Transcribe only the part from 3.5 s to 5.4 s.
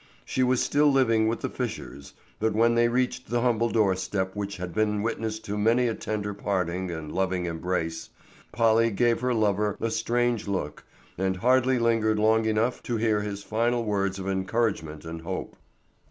doorstep which had been witness